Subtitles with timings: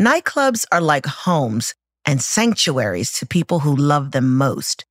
[0.00, 1.74] Nightclubs are like homes
[2.06, 4.86] and sanctuaries to people who love them most.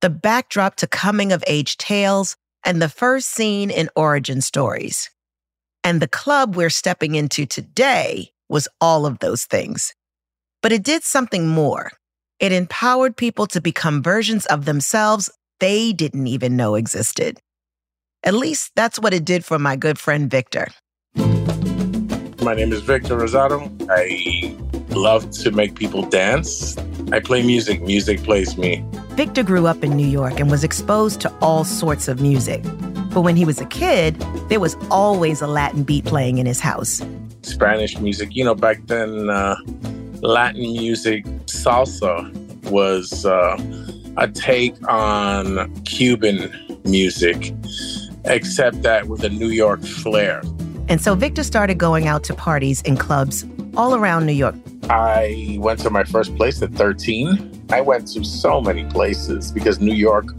[0.00, 5.10] The backdrop to coming of age tales and the first scene in origin stories.
[5.84, 9.94] And the club we're stepping into today was all of those things.
[10.60, 11.92] But it did something more.
[12.40, 17.38] It empowered people to become versions of themselves they didn't even know existed.
[18.24, 20.66] At least that's what it did for my good friend Victor.
[22.48, 23.70] My name is Victor Rosado.
[23.90, 24.56] I
[24.94, 26.78] love to make people dance.
[27.12, 28.82] I play music, music plays me.
[29.10, 32.62] Victor grew up in New York and was exposed to all sorts of music.
[33.12, 34.18] But when he was a kid,
[34.48, 37.02] there was always a Latin beat playing in his house.
[37.42, 39.54] Spanish music, you know, back then, uh,
[40.22, 42.32] Latin music, salsa
[42.70, 43.58] was uh,
[44.16, 46.50] a take on Cuban
[46.84, 47.52] music,
[48.24, 50.40] except that with a New York flair.
[50.88, 53.44] And so Victor started going out to parties and clubs
[53.76, 54.54] all around New York.
[54.88, 57.66] I went to my first place at 13.
[57.70, 60.34] I went to so many places because New York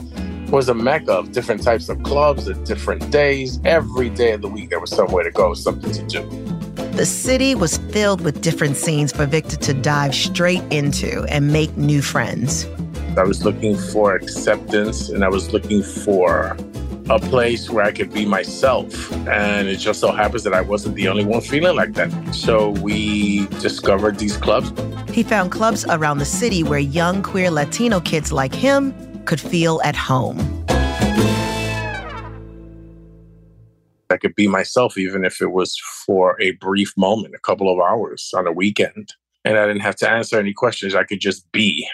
[0.50, 3.60] was a mecca of different types of clubs at different days.
[3.64, 6.50] Every day of the week, there was somewhere to go, something to do.
[6.94, 11.78] The city was filled with different scenes for Victor to dive straight into and make
[11.78, 12.66] new friends.
[13.16, 16.58] I was looking for acceptance and I was looking for
[17.10, 19.12] a place where I could be myself.
[19.28, 22.12] And it just so happens that I wasn't the only one feeling like that.
[22.34, 24.72] So we discovered these clubs.
[25.12, 28.94] He found clubs around the city where young queer Latino kids like him
[29.26, 30.38] could feel at home.
[34.12, 37.80] I could be myself, even if it was for a brief moment, a couple of
[37.80, 39.14] hours on a weekend.
[39.46, 40.96] And I didn't have to answer any questions.
[40.96, 41.88] I could just be.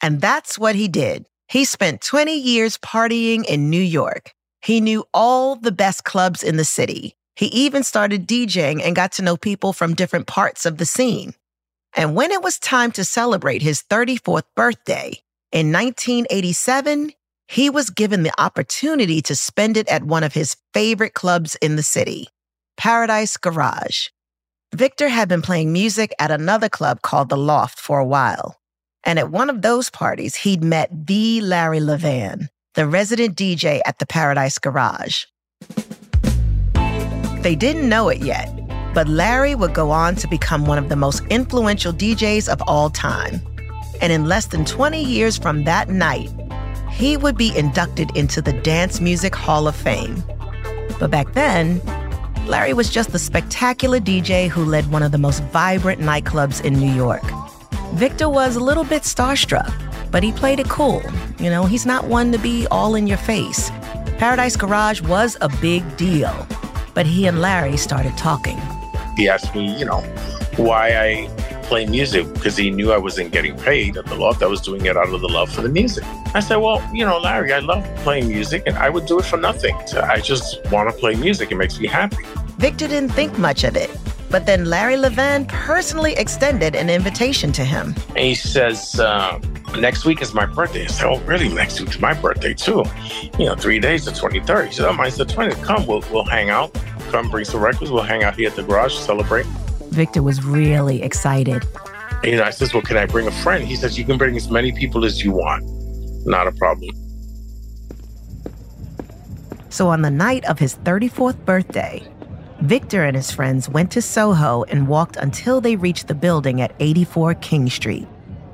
[0.00, 1.26] And that's what he did.
[1.48, 4.32] He spent 20 years partying in New York.
[4.66, 7.14] He knew all the best clubs in the city.
[7.36, 11.34] He even started DJing and got to know people from different parts of the scene.
[11.94, 15.20] And when it was time to celebrate his 34th birthday
[15.52, 17.12] in 1987,
[17.46, 21.76] he was given the opportunity to spend it at one of his favorite clubs in
[21.76, 22.26] the city,
[22.76, 24.08] Paradise Garage.
[24.74, 28.58] Victor had been playing music at another club called The Loft for a while.
[29.04, 33.98] And at one of those parties, he'd met the Larry Levan, the resident DJ at
[33.98, 35.24] the Paradise Garage.
[37.40, 38.52] They didn't know it yet,
[38.92, 42.90] but Larry would go on to become one of the most influential DJs of all
[42.90, 43.40] time.
[44.02, 46.30] And in less than 20 years from that night,
[46.90, 50.22] he would be inducted into the Dance Music Hall of Fame.
[51.00, 51.80] But back then,
[52.46, 56.74] Larry was just the spectacular DJ who led one of the most vibrant nightclubs in
[56.74, 57.24] New York.
[57.94, 59.72] Victor was a little bit starstruck,
[60.10, 61.02] but he played it cool.
[61.38, 63.70] You know, he's not one to be all in your face.
[64.18, 66.46] Paradise Garage was a big deal,
[66.94, 68.58] but he and Larry started talking.
[69.16, 70.00] He asked me, you know,
[70.56, 71.28] why I
[71.64, 74.42] play music because he knew I wasn't getting paid at the loft.
[74.42, 76.04] I was doing it out of the love for the music.
[76.34, 79.24] I said, well, you know, Larry, I love playing music and I would do it
[79.24, 79.76] for nothing.
[79.86, 81.50] So I just want to play music.
[81.50, 82.24] It makes me happy.
[82.58, 83.90] Victor didn't think much of it.
[84.30, 87.94] But then Larry Levan personally extended an invitation to him.
[88.08, 89.38] And he says, uh,
[89.78, 90.84] next week is my birthday.
[90.84, 91.48] I said, oh, really?
[91.48, 92.84] Next week's my birthday, too.
[93.38, 94.66] You know, three days, the 23rd.
[94.66, 95.62] He said, oh, mine's the 20th.
[95.62, 96.76] Come, we'll, we'll hang out.
[97.10, 97.90] Come bring some records.
[97.90, 99.46] We'll hang out here at the garage, celebrate.
[99.90, 101.64] Victor was really excited.
[102.24, 103.64] You know, I says, Well, can I bring a friend?
[103.64, 105.64] He says, You can bring as many people as you want.
[106.26, 106.90] Not a problem.
[109.68, 112.02] So on the night of his 34th birthday,
[112.62, 116.74] Victor and his friends went to Soho and walked until they reached the building at
[116.80, 118.08] 84 King Street.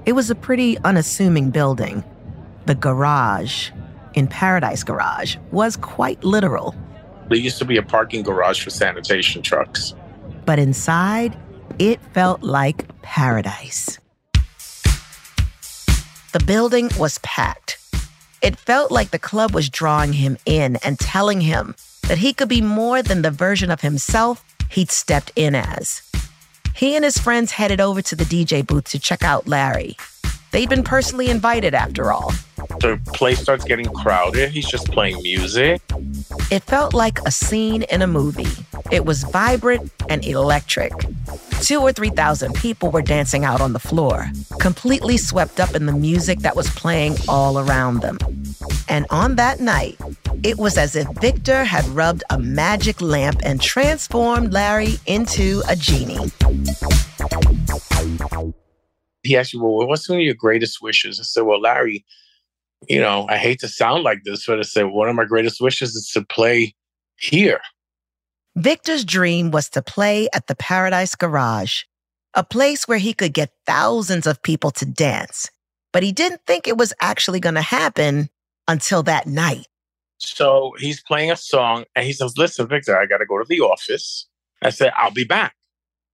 [0.04, 2.02] It was a pretty unassuming building.
[2.66, 3.70] The garage,
[4.14, 6.74] in Paradise Garage, was quite literal.
[7.28, 9.94] There used to be a parking garage for sanitation trucks.
[10.44, 11.36] But inside,
[11.78, 13.98] it felt like paradise.
[16.32, 17.78] The building was packed.
[18.40, 21.76] It felt like the club was drawing him in and telling him
[22.08, 26.02] that he could be more than the version of himself he'd stepped in as.
[26.74, 29.96] He and his friends headed over to the DJ booth to check out Larry.
[30.50, 32.32] They'd been personally invited after all.
[32.80, 34.50] The place starts getting crowded.
[34.50, 35.82] He's just playing music.
[36.50, 38.46] It felt like a scene in a movie.
[38.90, 40.92] It was vibrant and electric.
[41.60, 45.92] Two or 3,000 people were dancing out on the floor, completely swept up in the
[45.92, 48.18] music that was playing all around them.
[48.88, 49.98] And on that night,
[50.42, 55.76] it was as if Victor had rubbed a magic lamp and transformed Larry into a
[55.76, 56.30] genie.
[59.22, 61.20] He asked me, Well, what's one of your greatest wishes?
[61.20, 62.04] I said, Well, Larry,
[62.88, 65.60] you know, I hate to sound like this, but I said, One of my greatest
[65.60, 66.74] wishes is to play
[67.16, 67.60] here.
[68.56, 71.82] Victor's dream was to play at the Paradise Garage,
[72.34, 75.48] a place where he could get thousands of people to dance.
[75.92, 78.28] But he didn't think it was actually going to happen
[78.68, 79.66] until that night.
[80.18, 83.44] So he's playing a song and he says, Listen, Victor, I got to go to
[83.48, 84.26] the office.
[84.62, 85.54] I said, I'll be back.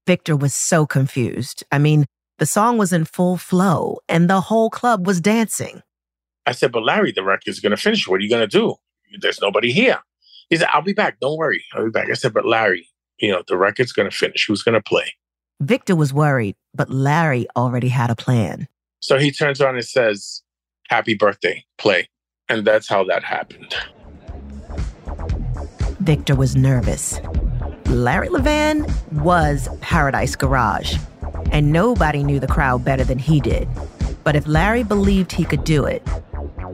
[0.07, 1.63] Victor was so confused.
[1.71, 2.07] I mean,
[2.39, 5.83] the song was in full flow and the whole club was dancing.
[6.49, 8.09] I said, But Larry, the record's going to finish.
[8.09, 8.75] What are you going to do?
[9.21, 9.99] There's nobody here.
[10.49, 11.21] He said, I'll be back.
[11.21, 11.63] Don't worry.
[11.75, 12.09] I'll be back.
[12.09, 14.47] I said, But Larry, you know, the record's going to finish.
[14.49, 15.13] Who's going to play?
[15.61, 18.67] Victor was worried, but Larry already had a plan.
[19.01, 20.43] So he turns around and says,
[20.89, 22.09] Happy birthday, play.
[22.49, 23.75] And that's how that happened.
[26.01, 27.21] Victor was nervous.
[27.89, 28.91] Larry Levan
[29.23, 30.97] was Paradise Garage,
[31.53, 33.69] and nobody knew the crowd better than he did.
[34.25, 36.03] But if Larry believed he could do it,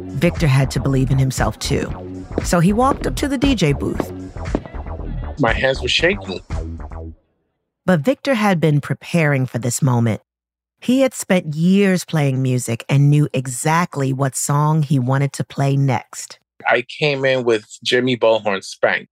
[0.06, 1.90] Victor had to believe in himself too.
[2.44, 4.12] So he walked up to the DJ booth.
[5.40, 6.40] My hands were shaking.
[7.86, 10.22] But Victor had been preparing for this moment.
[10.80, 15.76] He had spent years playing music and knew exactly what song he wanted to play
[15.76, 16.38] next.
[16.66, 19.08] I came in with Jimmy Bo Horne Spank.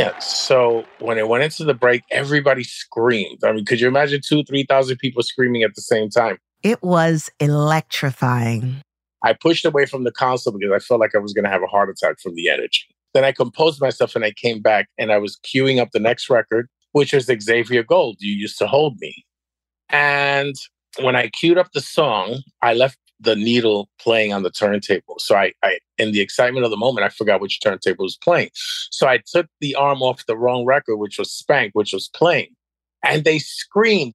[0.00, 0.18] Yeah.
[0.20, 3.44] So when it went into the break, everybody screamed.
[3.44, 6.38] I mean, could you imagine two, 3,000 people screaming at the same time?
[6.62, 8.76] It was electrifying.
[9.22, 11.62] I pushed away from the console because I felt like I was going to have
[11.62, 12.86] a heart attack from the energy.
[13.12, 16.30] Then I composed myself and I came back and I was queuing up the next
[16.30, 19.26] record, which was Xavier Gold, You Used to Hold Me.
[19.90, 20.54] And
[21.00, 25.16] when I queued up the song, I left the needle playing on the turntable.
[25.18, 28.50] So I, I, in the excitement of the moment, I forgot which turntable was playing.
[28.54, 32.54] So I took the arm off the wrong record, which was Spank, which was playing.
[33.04, 34.14] And they screamed.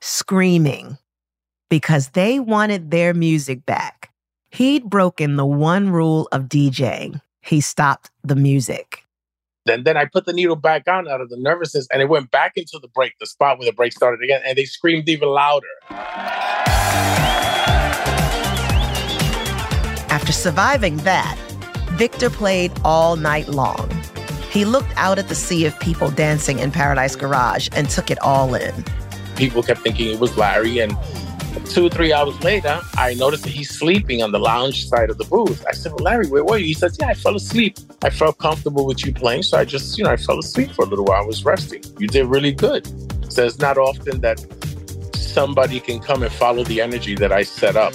[0.00, 0.98] Screaming
[1.68, 4.10] because they wanted their music back.
[4.50, 7.20] He'd broken the one rule of DJing.
[7.42, 9.04] He stopped the music.
[9.66, 12.30] Then, then I put the needle back on out of the nervousness and it went
[12.30, 15.28] back into the break, the spot where the break started again, and they screamed even
[15.28, 15.66] louder.
[20.30, 21.36] After surviving that,
[21.94, 23.90] Victor played all night long.
[24.52, 28.18] He looked out at the sea of people dancing in Paradise Garage and took it
[28.20, 28.84] all in.
[29.34, 30.96] People kept thinking it was Larry, and
[31.64, 35.18] two or three hours later, I noticed that he's sleeping on the lounge side of
[35.18, 35.66] the booth.
[35.66, 36.66] I said, Well, Larry, where were you?
[36.66, 37.78] He says, Yeah, I fell asleep.
[38.02, 40.84] I felt comfortable with you playing, so I just, you know, I fell asleep for
[40.84, 41.24] a little while.
[41.24, 41.82] I was resting.
[41.98, 42.86] You did really good.
[43.32, 44.38] So it's not often that
[45.12, 47.94] somebody can come and follow the energy that I set up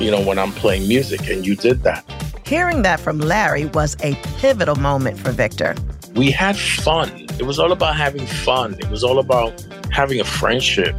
[0.00, 2.04] you know, when I'm playing music, and you did that.
[2.46, 5.74] Hearing that from Larry was a pivotal moment for Victor.
[6.14, 7.26] We had fun.
[7.38, 10.96] It was all about having fun, it was all about having a friendship.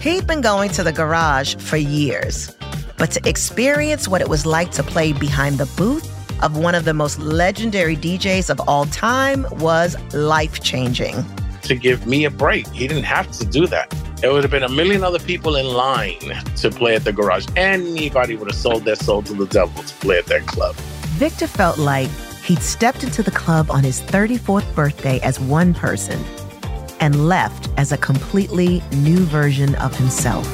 [0.00, 2.56] He'd been going to the garage for years,
[2.96, 6.08] but to experience what it was like to play behind the booth
[6.42, 11.24] of one of the most legendary DJs of all time was life changing.
[11.62, 13.94] To give me a break, he didn't have to do that.
[14.20, 16.18] There would have been a million other people in line
[16.56, 17.46] to play at the garage.
[17.56, 20.74] Anybody would have sold their soul to the devil to play at that club.
[21.16, 22.10] Victor felt like
[22.44, 26.22] he'd stepped into the club on his 34th birthday as one person.
[27.00, 30.46] and left as a completely new version of himself.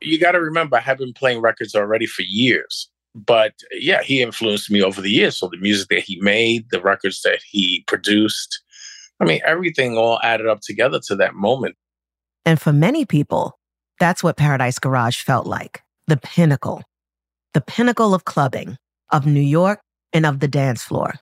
[0.00, 2.88] You got to remember, I have been playing records already for years.
[3.16, 5.36] But yeah, he influenced me over the years.
[5.36, 8.62] So the music that he made, the records that he produced,
[9.22, 11.76] I mean, everything all added up together to that moment.
[12.44, 13.56] And for many people,
[14.00, 16.82] that's what Paradise Garage felt like the pinnacle,
[17.54, 18.76] the pinnacle of clubbing,
[19.12, 19.80] of New York,
[20.12, 21.14] and of the dance floor.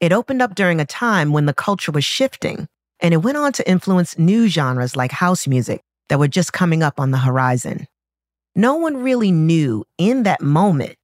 [0.00, 2.66] It opened up during a time when the culture was shifting,
[3.00, 6.82] and it went on to influence new genres like house music that were just coming
[6.82, 7.86] up on the horizon.
[8.56, 10.96] No one really knew in that moment,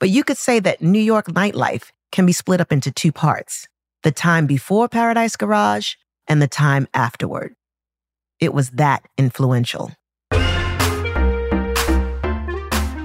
[0.00, 3.68] but you could say that New York nightlife can be split up into two parts
[4.02, 5.94] the time before Paradise Garage
[6.26, 7.54] and the time afterward.
[8.38, 9.92] It was that influential.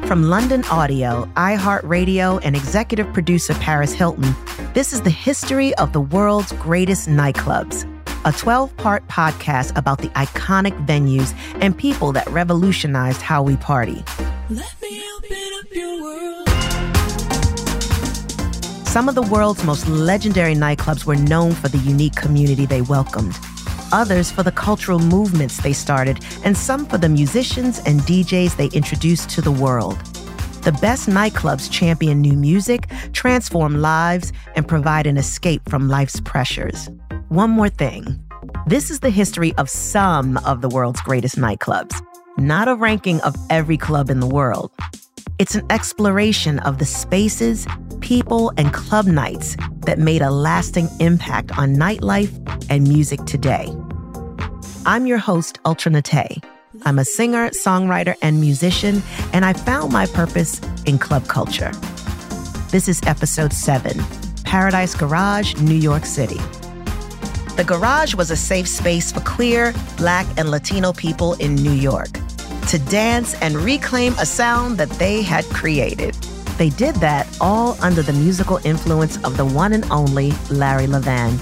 [0.07, 4.35] From London Audio, iHeartRadio, and executive producer Paris Hilton,
[4.73, 7.85] this is the history of the world's greatest nightclubs,
[8.23, 14.03] a 12 part podcast about the iconic venues and people that revolutionized how we party.
[18.95, 23.37] Some of the world's most legendary nightclubs were known for the unique community they welcomed
[23.91, 28.67] others for the cultural movements they started, and some for the musicians and DJs they
[28.67, 29.97] introduced to the world.
[30.63, 36.89] The best nightclubs champion new music, transform lives, and provide an escape from life's pressures.
[37.27, 38.17] One more thing
[38.65, 42.01] this is the history of some of the world's greatest nightclubs,
[42.37, 44.71] not a ranking of every club in the world.
[45.37, 47.67] It's an exploration of the spaces,
[48.01, 52.31] people, and club nights that made a lasting impact on nightlife
[52.69, 53.67] and music today.
[54.85, 56.43] I'm your host, Ultra Nate.
[56.83, 59.01] I'm a singer, songwriter, and musician,
[59.33, 61.71] and I found my purpose in club culture.
[62.69, 64.03] This is episode seven
[64.43, 66.39] Paradise Garage, New York City.
[67.55, 72.19] The garage was a safe space for queer, black, and Latino people in New York
[72.67, 76.17] to dance and reclaim a sound that they had created.
[76.57, 81.39] They did that all under the musical influence of the one and only Larry Levan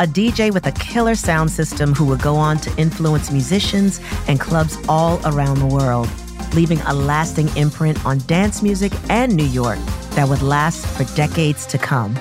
[0.00, 4.40] a DJ with a killer sound system who would go on to influence musicians and
[4.40, 6.08] clubs all around the world,
[6.54, 9.78] leaving a lasting imprint on dance music and New York
[10.12, 12.18] that would last for decades to come.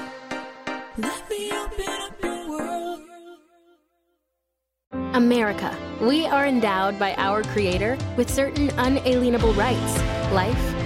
[5.13, 5.75] America.
[6.01, 9.98] We are endowed by our Creator with certain unalienable rights
[10.34, 10.78] life,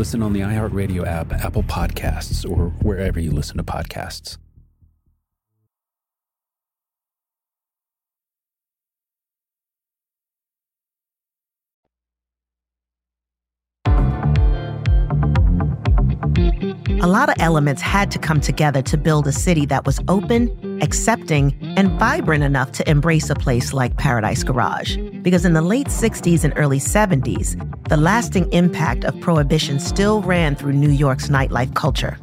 [0.00, 4.38] Listen on the iHeartRadio app, Apple Podcasts, or wherever you listen to podcasts.
[17.02, 20.82] A lot of elements had to come together to build a city that was open,
[20.82, 24.98] accepting, and vibrant enough to embrace a place like Paradise Garage.
[25.22, 27.56] Because in the late 60s and early 70s,
[27.88, 32.18] the lasting impact of Prohibition still ran through New York's nightlife culture.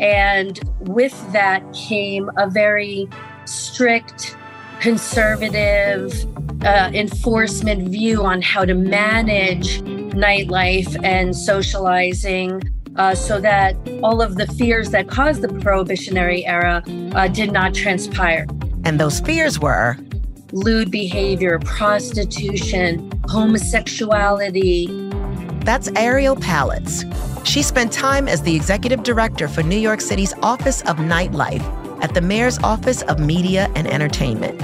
[0.00, 3.08] And with that came a very
[3.44, 4.36] strict,
[4.80, 6.26] conservative
[6.64, 12.60] uh, enforcement view on how to manage nightlife and socializing
[12.98, 16.82] uh, so that all of the fears that caused the prohibitionary era
[17.14, 18.46] uh, did not transpire.
[18.84, 19.96] And those fears were
[20.52, 24.86] lewd behavior, prostitution, homosexuality.
[25.64, 27.04] That's Ariel Palitz.
[27.44, 31.62] She spent time as the executive director for New York City's Office of Nightlife
[32.02, 34.58] at the Mayor's Office of Media and Entertainment.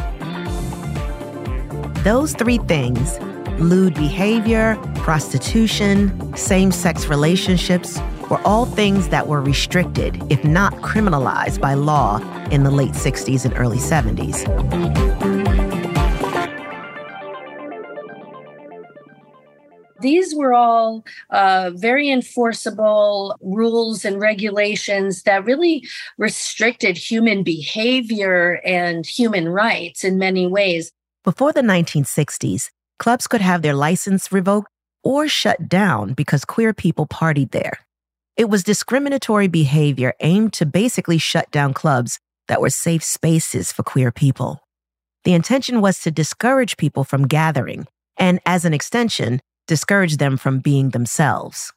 [2.04, 3.18] Those three things
[3.60, 7.98] lewd behavior, prostitution, same sex relationships
[8.32, 12.16] were all things that were restricted, if not criminalized by law
[12.50, 14.40] in the late 60s and early 70s.
[20.00, 25.86] These were all uh, very enforceable rules and regulations that really
[26.16, 30.90] restricted human behavior and human rights in many ways.
[31.22, 34.68] Before the 1960s, clubs could have their license revoked
[35.04, 37.78] or shut down because queer people partied there.
[38.34, 43.82] It was discriminatory behavior aimed to basically shut down clubs that were safe spaces for
[43.82, 44.60] queer people.
[45.24, 47.86] The intention was to discourage people from gathering
[48.16, 51.74] and, as an extension, discourage them from being themselves.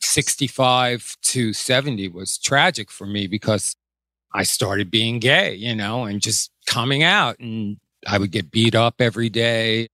[0.00, 3.76] 65 to 70 was tragic for me because
[4.32, 8.74] I started being gay, you know, and just coming out and I would get beat
[8.74, 9.86] up every day.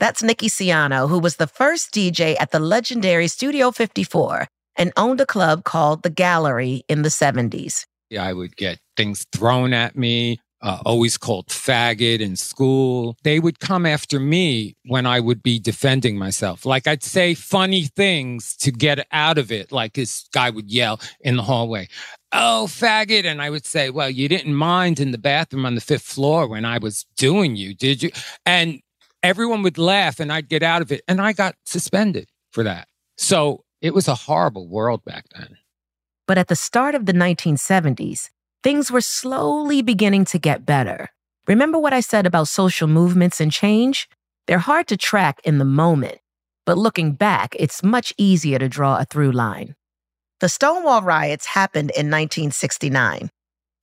[0.00, 5.20] That's Nicky Siano, who was the first DJ at the legendary Studio 54 and owned
[5.20, 7.86] a club called The Gallery in the 70s.
[8.10, 13.16] Yeah, I would get things thrown at me uh, always called faggot in school.
[13.22, 16.64] They would come after me when I would be defending myself.
[16.64, 19.70] Like I'd say funny things to get out of it.
[19.70, 21.88] Like this guy would yell in the hallway,
[22.32, 23.24] Oh, faggot.
[23.24, 26.48] And I would say, Well, you didn't mind in the bathroom on the fifth floor
[26.48, 28.10] when I was doing you, did you?
[28.44, 28.80] And
[29.22, 31.02] everyone would laugh and I'd get out of it.
[31.06, 32.88] And I got suspended for that.
[33.18, 35.56] So it was a horrible world back then.
[36.26, 38.30] But at the start of the 1970s,
[38.62, 41.10] things were slowly beginning to get better.
[41.46, 44.08] Remember what I said about social movements and change?
[44.46, 46.18] They're hard to track in the moment,
[46.64, 49.76] but looking back, it's much easier to draw a through line.
[50.40, 53.30] The Stonewall riots happened in 1969,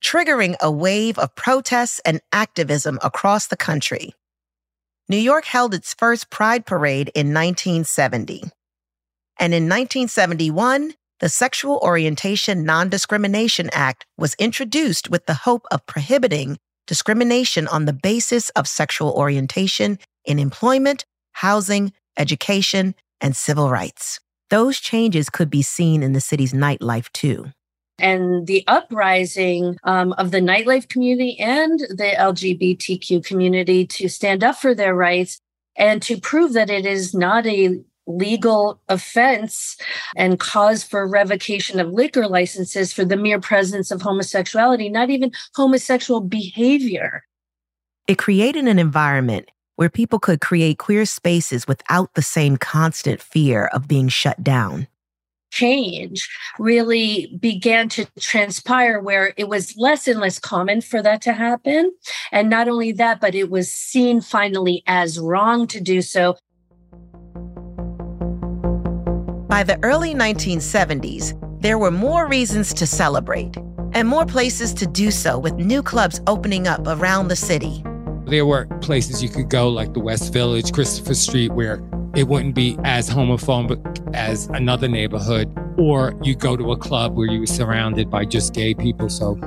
[0.04, 4.12] triggering a wave of protests and activism across the country.
[5.08, 8.44] New York held its first Pride Parade in 1970.
[9.38, 15.86] And in 1971, the Sexual Orientation Non Discrimination Act was introduced with the hope of
[15.86, 24.20] prohibiting discrimination on the basis of sexual orientation in employment, housing, education, and civil rights.
[24.50, 27.46] Those changes could be seen in the city's nightlife too.
[27.98, 34.56] And the uprising um, of the nightlife community and the LGBTQ community to stand up
[34.56, 35.40] for their rights
[35.76, 39.76] and to prove that it is not a legal offense
[40.16, 45.32] and cause for revocation of liquor licenses for the mere presence of homosexuality, not even
[45.54, 47.24] homosexual behavior.
[48.06, 53.66] It created an environment where people could create queer spaces without the same constant fear
[53.66, 54.86] of being shut down.
[55.50, 61.32] Change really began to transpire where it was less and less common for that to
[61.32, 61.92] happen.
[62.32, 66.36] And not only that, but it was seen finally as wrong to do so
[69.54, 73.56] by the early 1970s, there were more reasons to celebrate
[73.92, 77.80] and more places to do so with new clubs opening up around the city.
[78.26, 81.80] There were places you could go, like the West Village, Christopher Street, where
[82.16, 85.48] it wouldn't be as homophobic as another neighborhood.
[85.78, 89.38] Or you go to a club where you were surrounded by just gay people, so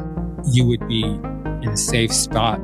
[0.54, 2.62] you would be in a safe spot.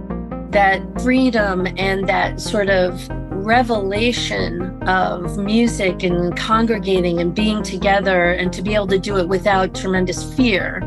[0.53, 3.05] That freedom and that sort of
[3.43, 9.27] revelation of music and congregating and being together and to be able to do it
[9.27, 10.81] without tremendous fear,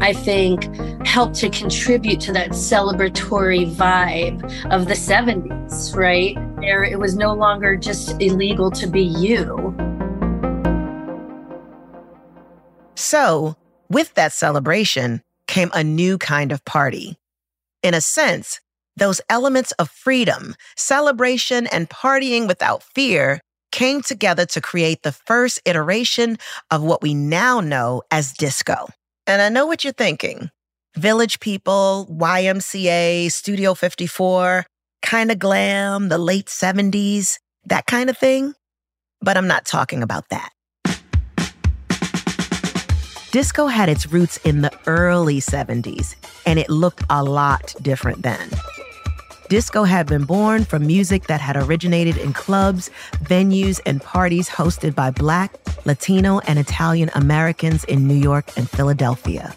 [0.00, 0.64] I think
[1.06, 6.36] helped to contribute to that celebratory vibe of the 70s, right?
[6.60, 9.74] There, it was no longer just illegal to be you.
[12.94, 13.56] So,
[13.88, 17.18] with that celebration came a new kind of party.
[17.82, 18.60] In a sense,
[18.96, 25.60] those elements of freedom, celebration, and partying without fear came together to create the first
[25.64, 26.36] iteration
[26.70, 28.88] of what we now know as disco.
[29.26, 30.50] And I know what you're thinking
[30.96, 34.66] Village People, YMCA, Studio 54,
[35.00, 38.54] kind of glam, the late 70s, that kind of thing.
[39.20, 40.50] But I'm not talking about that.
[43.30, 48.50] Disco had its roots in the early 70s, and it looked a lot different then.
[49.52, 52.88] Disco had been born from music that had originated in clubs,
[53.22, 59.54] venues, and parties hosted by Black, Latino, and Italian Americans in New York and Philadelphia.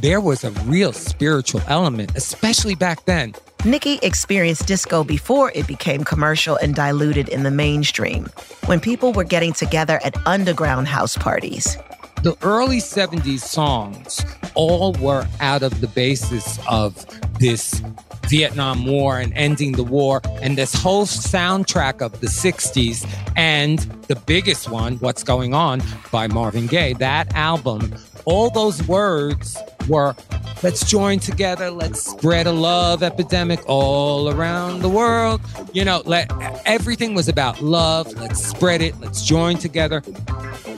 [0.00, 3.32] There was a real spiritual element, especially back then.
[3.64, 8.28] Nicky experienced disco before it became commercial and diluted in the mainstream,
[8.66, 11.78] when people were getting together at underground house parties.
[12.22, 17.06] The early 70s songs all were out of the basis of
[17.38, 17.80] this
[18.28, 23.06] Vietnam War and ending the war, and this whole soundtrack of the 60s,
[23.36, 26.94] and the biggest one, What's Going On by Marvin Gaye.
[26.94, 29.56] That album, all those words
[29.88, 30.14] were
[30.62, 35.40] let's join together, let's spread a love epidemic all around the world.
[35.72, 36.30] You know, let
[36.66, 40.02] everything was about love, let's spread it, let's join together.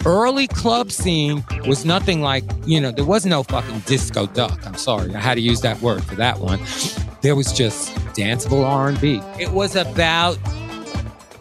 [0.06, 4.66] Early club scene was nothing like, you know, there was no fucking disco duck.
[4.66, 6.60] I'm sorry, I had to use that word for that one.
[7.22, 9.20] There was just danceable R&B.
[9.40, 10.38] It was about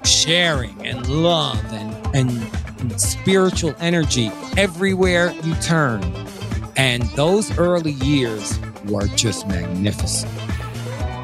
[0.06, 6.02] sharing and love and, and spiritual energy everywhere you turn.
[6.75, 10.31] And those early years were just magnificent.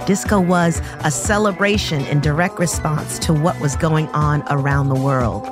[0.05, 5.43] Disco was a celebration in direct response to what was going on around the world.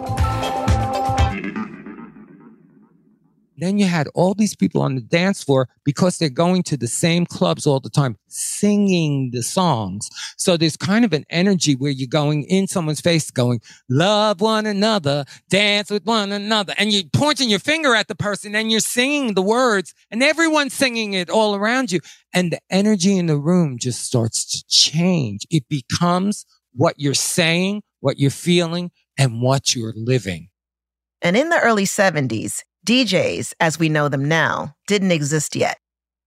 [3.57, 6.87] Then you had all these people on the dance floor because they're going to the
[6.87, 10.09] same clubs all the time, singing the songs.
[10.37, 14.67] So there's kind of an energy where you're going in someone's face, going, love one
[14.67, 16.75] another, dance with one another.
[16.77, 20.73] And you're pointing your finger at the person and you're singing the words and everyone's
[20.73, 21.99] singing it all around you.
[22.33, 25.47] And the energy in the room just starts to change.
[25.49, 30.49] It becomes what you're saying, what you're feeling, and what you're living.
[31.21, 35.77] And in the early 70s, DJs, as we know them now, didn't exist yet.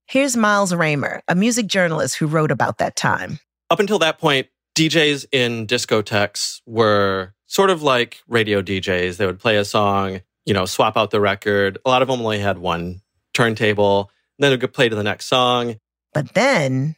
[0.07, 3.41] Here's Miles Raymer, a music journalist who wrote about that time.
[3.71, 9.17] Up until that point, DJs in discotheques were sort of like radio DJs.
[9.17, 11.79] They would play a song, you know, swap out the record.
[11.87, 13.01] A lot of them only had one
[13.33, 14.11] turntable.
[14.39, 15.77] Then it would play to the next song.
[16.13, 16.95] But then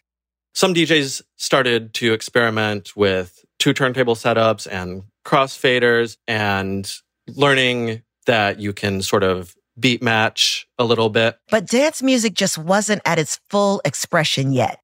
[0.55, 6.92] some DJs started to experiment with two turntable setups and crossfaders and
[7.29, 11.38] learning that you can sort of beat match a little bit.
[11.50, 14.80] But dance music just wasn't at its full expression yet.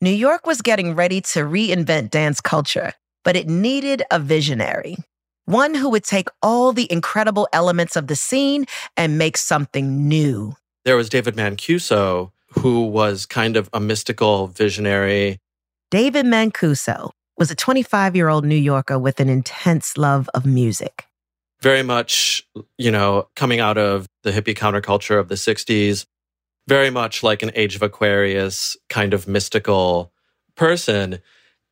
[0.00, 2.92] New York was getting ready to reinvent dance culture,
[3.24, 4.96] but it needed a visionary.
[5.44, 10.54] One who would take all the incredible elements of the scene and make something new.
[10.84, 15.38] There was David Mancuso, who was kind of a mystical visionary.
[15.90, 21.07] David Mancuso was a 25 year old New Yorker with an intense love of music
[21.60, 26.06] very much, you know, coming out of the hippie counterculture of the 60s,
[26.68, 30.12] very much like an Age of Aquarius kind of mystical
[30.54, 31.20] person.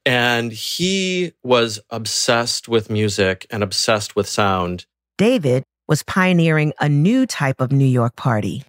[0.05, 4.87] And he was obsessed with music and obsessed with sound.
[5.19, 8.65] David was pioneering a new type of New York party.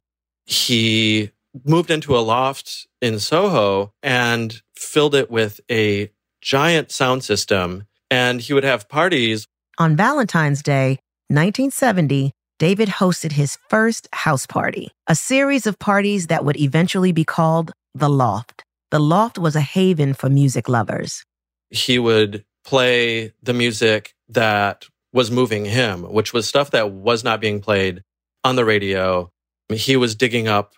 [0.46, 1.32] He
[1.66, 7.86] moved into a loft in Soho and filled it with a giant sound system.
[8.10, 9.48] And he would have parties.
[9.80, 11.00] On Valentine's Day,
[11.30, 17.26] 1970, David hosted his first house party, a series of parties that would eventually be
[17.26, 18.64] called The Loft.
[18.92, 21.26] The Loft was a haven for music lovers.
[21.70, 27.42] He would play the music that was moving him, which was stuff that was not
[27.42, 28.04] being played
[28.46, 29.30] on the radio.
[29.70, 30.76] He was digging up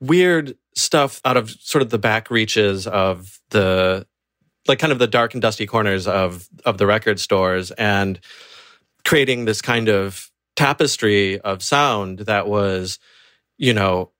[0.00, 4.06] weird stuff out of sort of the back reaches of the
[4.66, 8.18] like kind of the dark and dusty corners of of the record stores and
[9.04, 12.98] creating this kind of tapestry of sound that was,
[13.58, 14.10] you know,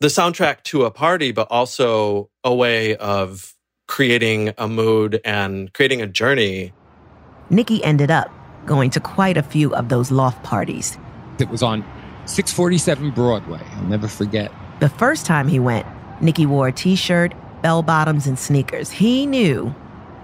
[0.00, 3.54] the soundtrack to a party, but also a way of
[3.88, 6.72] creating a mood and creating a journey.
[7.50, 8.30] Nicky ended up
[8.66, 10.98] going to quite a few of those loft parties.
[11.38, 11.82] It was on
[12.26, 13.62] 647 Broadway.
[13.72, 14.52] I'll never forget.
[14.80, 15.86] The first time he went,
[16.20, 18.90] Nicky wore a t shirt, bell bottoms, and sneakers.
[18.90, 19.74] He knew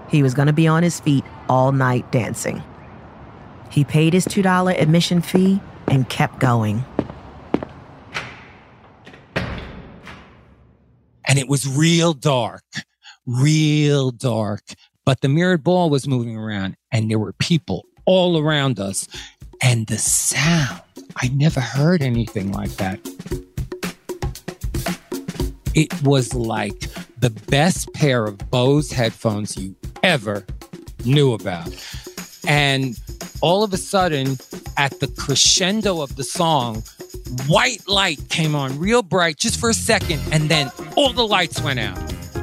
[0.09, 2.63] he was going to be on his feet all night dancing.
[3.69, 6.83] He paid his $2 admission fee and kept going.
[11.27, 12.63] And it was real dark,
[13.25, 14.63] real dark.
[15.05, 19.07] But the mirrored ball was moving around and there were people all around us.
[19.61, 20.81] And the sound,
[21.17, 22.99] I never heard anything like that.
[25.73, 26.79] It was like
[27.19, 30.45] the best pair of Bose headphones you ever
[31.03, 31.69] knew about.
[32.47, 32.99] And
[33.45, 34.39] all of a sudden,
[34.75, 36.81] at the crescendo of the song,
[37.45, 41.61] white light came on real bright just for a second, and then all the lights
[41.61, 41.95] went out.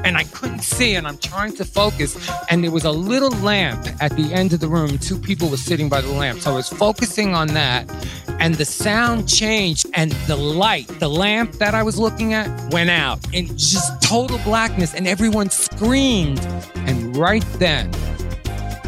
[0.05, 2.15] And I couldn't see, and I'm trying to focus.
[2.49, 4.97] And there was a little lamp at the end of the room.
[4.97, 6.39] Two people were sitting by the lamp.
[6.39, 7.85] So I was focusing on that,
[8.39, 12.89] and the sound changed, and the light, the lamp that I was looking at, went
[12.89, 16.39] out in just total blackness, and everyone screamed.
[16.87, 17.91] And right then,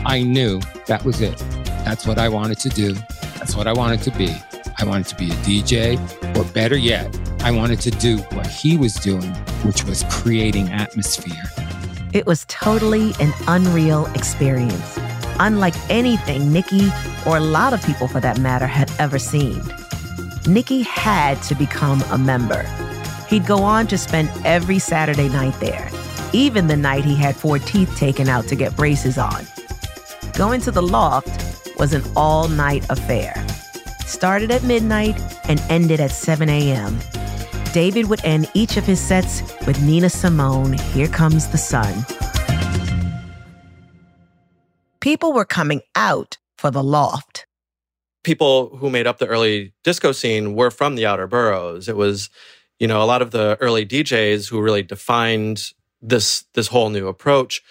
[0.05, 1.43] I knew that was it.
[1.85, 2.93] That's what I wanted to do.
[3.37, 4.35] That's what I wanted to be.
[4.79, 8.75] I wanted to be a DJ, or better yet, I wanted to do what he
[8.75, 9.31] was doing,
[9.63, 11.43] which was creating atmosphere.
[12.11, 14.97] It was totally an unreal experience,
[15.39, 16.89] unlike anything Nicky,
[17.23, 19.61] or a lot of people for that matter, had ever seen.
[20.47, 22.63] Nicky had to become a member.
[23.29, 25.91] He'd go on to spend every Saturday night there,
[26.33, 29.45] even the night he had four teeth taken out to get braces on.
[30.33, 31.44] Going to the loft
[31.77, 33.33] was an all night affair.
[34.05, 36.99] Started at midnight and ended at 7 a.m.
[37.73, 42.05] David would end each of his sets with Nina Simone, Here Comes the Sun.
[45.01, 47.45] People were coming out for the loft.
[48.23, 51.87] People who made up the early disco scene were from the outer boroughs.
[51.87, 52.29] It was,
[52.79, 57.07] you know, a lot of the early DJs who really defined this this whole new
[57.07, 57.61] approach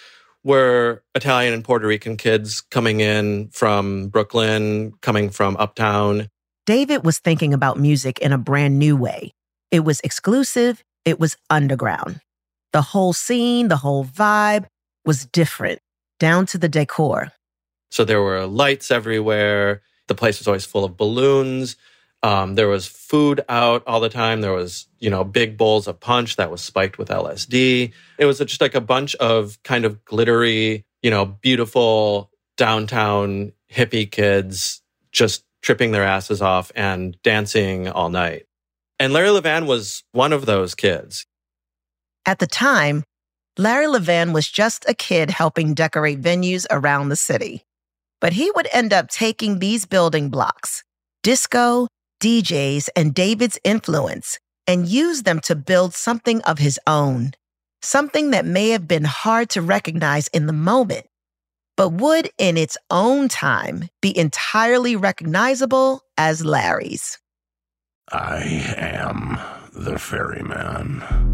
[0.45, 6.29] were Italian and Puerto Rican kids coming in from Brooklyn, coming from uptown.
[6.67, 9.33] David was thinking about music in a brand new way.
[9.71, 12.21] It was exclusive, it was underground.
[12.73, 14.67] The whole scene, the whole vibe
[15.05, 15.81] was different,
[16.19, 17.33] down to the decor.
[17.91, 19.83] So there were lights everywhere.
[20.09, 21.77] The place was always full of balloons.
[22.25, 24.41] Um, there was food out all the time.
[24.41, 27.93] There was, you know, big bowls of punch that was spiked with LSD.
[28.19, 34.11] It was just like a bunch of kind of glittery, you know, beautiful downtown hippie
[34.11, 34.81] kids
[35.13, 38.47] just tripping their asses off and dancing all night.
[38.99, 41.27] And Larry Levan was one of those kids.
[42.25, 43.05] At the time,
[43.59, 47.65] Larry Levan was just a kid helping decorate venues around the city.
[48.23, 50.85] But he would end up taking these building blocks,
[51.23, 51.87] disco,
[52.25, 57.33] DJs, and David's influence, and used them to build something of his own.
[57.83, 61.05] Something that may have been hard to recognize in the moment,
[61.77, 67.19] but would in its own time be entirely recognizable as Larry's.
[68.11, 68.41] I
[68.79, 69.39] am
[69.75, 71.34] the ferryman.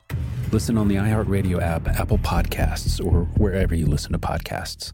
[0.51, 4.91] Listen on the iHeartRadio app, Apple Podcasts, or wherever you listen to podcasts.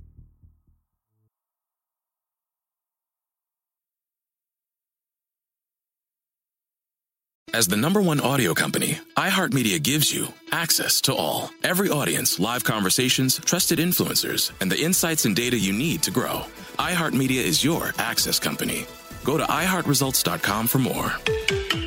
[7.53, 11.49] As the number one audio company, iHeartMedia gives you access to all.
[11.63, 16.43] Every audience, live conversations, trusted influencers, and the insights and data you need to grow.
[16.77, 18.85] iHeartMedia is your access company.
[19.23, 21.86] Go to iHeartResults.com for more.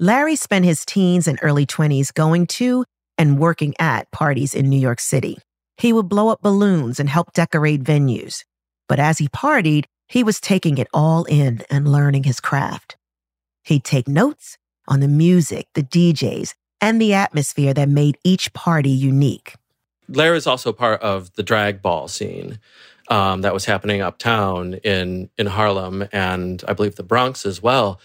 [0.00, 2.84] Larry spent his teens and early 20s going to
[3.16, 5.38] and working at parties in New York City.
[5.76, 8.44] He would blow up balloons and help decorate venues.
[8.88, 12.96] But as he partied, he was taking it all in and learning his craft.
[13.64, 14.56] He'd take notes
[14.86, 19.54] on the music, the DJs, and the atmosphere that made each party unique.
[20.08, 22.60] Larry is also part of the drag ball scene
[23.08, 28.00] um, that was happening uptown in in Harlem and I believe the Bronx as well.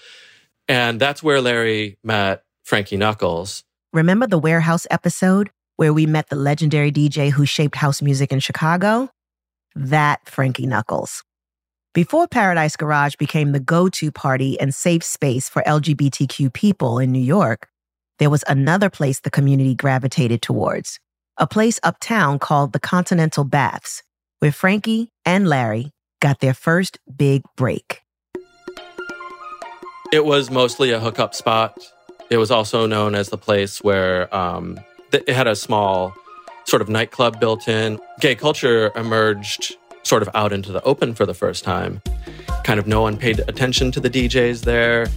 [0.68, 3.64] And that's where Larry met Frankie Knuckles.
[3.92, 8.40] Remember the warehouse episode where we met the legendary DJ who shaped house music in
[8.40, 9.10] Chicago?
[9.76, 11.24] That Frankie Knuckles.
[11.94, 17.12] Before Paradise Garage became the go to party and safe space for LGBTQ people in
[17.12, 17.68] New York,
[18.18, 21.00] there was another place the community gravitated towards
[21.38, 24.04] a place uptown called the Continental Baths,
[24.40, 28.03] where Frankie and Larry got their first big break.
[30.14, 31.76] It was mostly a hookup spot.
[32.30, 34.80] It was also known as the place where um,
[35.12, 36.14] it had a small
[36.66, 38.00] sort of nightclub built in.
[38.20, 42.00] Gay culture emerged sort of out into the open for the first time.
[42.64, 45.08] Kind of no one paid attention to the DJs there.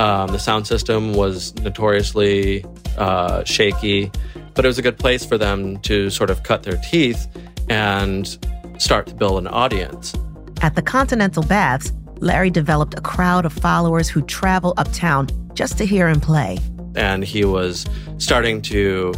[0.00, 2.64] Um, the sound system was notoriously
[2.98, 4.10] uh, shaky,
[4.56, 7.28] but it was a good place for them to sort of cut their teeth
[7.68, 8.36] and
[8.78, 10.12] start to build an audience.
[10.60, 15.86] At the Continental Baths, Larry developed a crowd of followers who travel uptown just to
[15.86, 16.58] hear him play.
[16.94, 17.86] And he was
[18.18, 19.14] starting to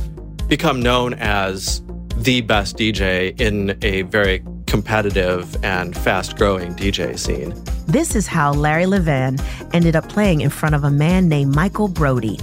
[0.47, 1.83] become known as
[2.17, 7.53] the best DJ in a very competitive and fast growing DJ scene.
[7.87, 9.43] This is how Larry Levan
[9.75, 12.39] ended up playing in front of a man named Michael Brody.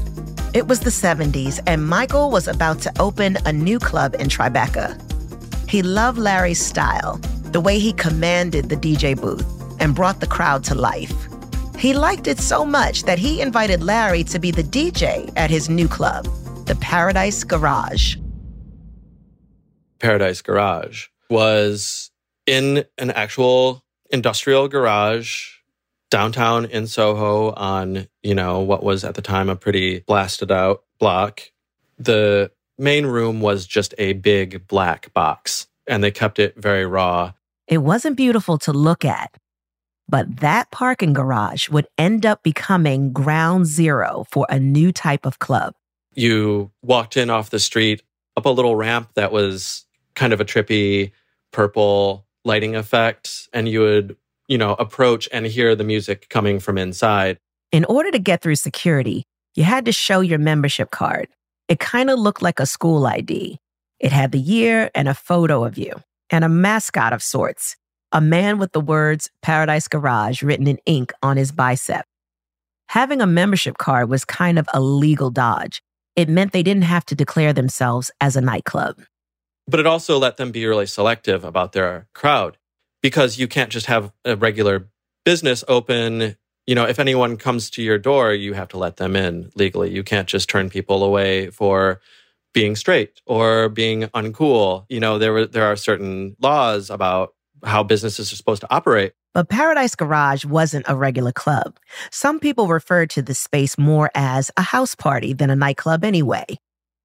[0.53, 4.99] It was the 70s, and Michael was about to open a new club in Tribeca.
[5.69, 7.17] He loved Larry's style,
[7.51, 11.27] the way he commanded the DJ booth and brought the crowd to life.
[11.77, 15.69] He liked it so much that he invited Larry to be the DJ at his
[15.69, 16.25] new club,
[16.65, 18.17] the Paradise Garage.
[19.99, 22.11] Paradise Garage was
[22.45, 25.59] in an actual industrial garage
[26.09, 30.83] downtown in Soho on, you know, what was at the time a pretty blasted out
[30.99, 31.41] block.
[31.97, 37.33] The main room was just a big black box and they kept it very raw.
[37.67, 39.35] It wasn't beautiful to look at,
[40.09, 45.39] but that parking garage would end up becoming ground zero for a new type of
[45.39, 45.75] club.
[46.15, 48.01] You walked in off the street
[48.35, 51.11] up a little ramp that was kind of a trippy
[51.51, 54.17] purple lighting effect, and you would,
[54.47, 57.37] you know, approach and hear the music coming from inside.
[57.71, 59.23] In order to get through security,
[59.55, 61.27] you had to show your membership card.
[61.67, 63.59] It kind of looked like a school ID.
[63.99, 65.93] It had the year and a photo of you,
[66.31, 67.75] and a mascot of sorts
[68.11, 72.05] a man with the words Paradise Garage written in ink on his bicep.
[72.89, 75.81] Having a membership card was kind of a legal dodge.
[76.15, 78.99] It meant they didn't have to declare themselves as a nightclub.
[79.67, 82.57] But it also let them be really selective about their crowd
[83.03, 84.89] because you can't just have a regular
[85.23, 86.35] business open.
[86.65, 89.91] You know, if anyone comes to your door, you have to let them in legally.
[89.91, 92.01] You can't just turn people away for
[92.53, 94.85] being straight or being uncool.
[94.89, 99.13] You know, there were there are certain laws about how businesses are supposed to operate.
[99.33, 101.77] But Paradise Garage wasn't a regular club.
[102.11, 106.45] Some people referred to the space more as a house party than a nightclub anyway.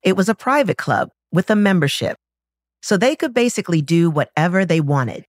[0.02, 2.16] It was a private club with a membership,
[2.82, 5.24] so they could basically do whatever they wanted.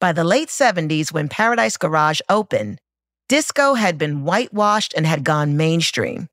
[0.00, 2.80] By the late 70s, when Paradise Garage opened,
[3.28, 6.28] disco had been whitewashed and had gone mainstream.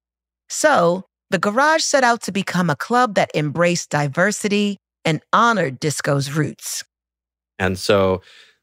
[0.49, 6.31] So, the garage set out to become a club that embraced diversity and honored disco's
[6.31, 6.85] roots.
[7.59, 8.21] And so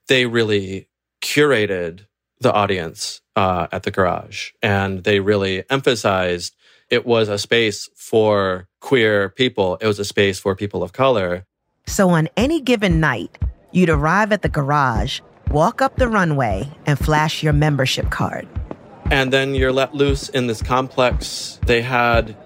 [0.09, 0.88] they really
[1.22, 2.07] curated
[2.40, 6.54] the audience uh, at the garage and they really emphasized
[6.90, 11.46] it was a space for queer people, it was a space for people of color.
[11.87, 13.38] So on any given night,
[13.72, 18.46] you'd arrive at the garage, walk up the runway, and flash your membership card.
[19.11, 21.59] And then you're let loose in this complex.
[21.66, 22.37] They had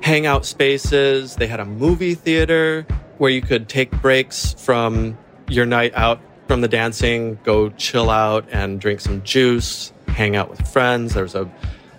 [0.00, 2.86] hangout spaces, they had a movie theater
[3.18, 5.18] where you could take breaks from
[5.50, 10.48] your night out from the dancing, go chill out and drink some juice, hang out
[10.48, 11.14] with friends.
[11.14, 11.50] There was a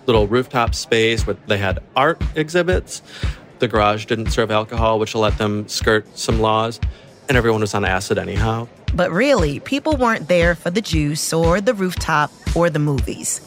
[0.06, 3.02] little rooftop space where they had art exhibits.
[3.60, 6.80] The garage didn't serve alcohol, which will let them skirt some laws,
[7.28, 8.68] and everyone was on acid anyhow.
[8.94, 13.40] But really, people weren't there for the juice or the rooftop or the movies.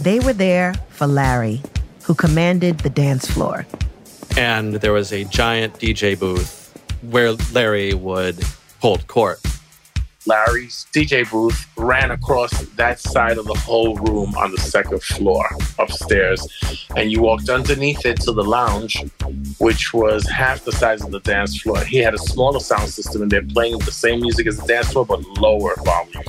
[0.00, 1.62] They were there for Larry,
[2.04, 3.66] who commanded the dance floor.
[4.36, 8.44] And there was a giant DJ booth where Larry would
[8.82, 9.40] hold court.
[10.26, 15.48] Larry's DJ booth ran across that side of the whole room on the second floor
[15.78, 16.44] upstairs.
[16.96, 19.04] And you walked underneath it to the lounge,
[19.58, 21.78] which was half the size of the dance floor.
[21.84, 24.90] He had a smaller sound system and they're playing the same music as the dance
[24.90, 26.24] floor, but lower volume.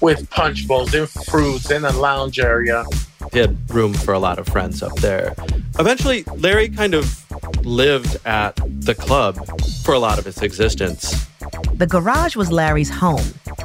[0.00, 2.84] With punch bowls and fruits in a lounge area.
[3.32, 5.36] He had room for a lot of friends up there.
[5.78, 7.24] Eventually, Larry kind of
[7.64, 9.36] lived at the club
[9.84, 11.27] for a lot of its existence.
[11.74, 13.24] The garage was Larry's home,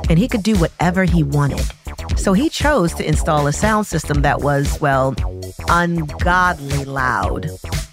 [0.09, 1.65] and he could do whatever he wanted.
[2.15, 5.15] So he chose to install a sound system that was, well,
[5.67, 7.49] ungodly loud.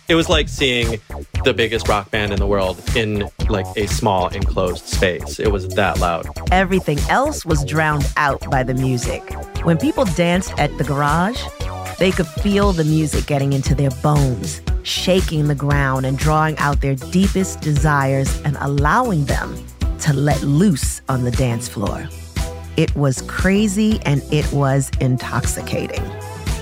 [0.09, 1.01] It was like seeing
[1.45, 5.39] the biggest rock band in the world in like a small enclosed space.
[5.39, 6.27] It was that loud.
[6.51, 9.23] Everything else was drowned out by the music.
[9.63, 11.43] When people danced at the garage,
[11.99, 16.81] they could feel the music getting into their bones, shaking the ground and drawing out
[16.81, 19.55] their deepest desires and allowing them
[20.01, 22.09] to let loose on the dance floor.
[22.77, 26.03] It was crazy and it was intoxicating.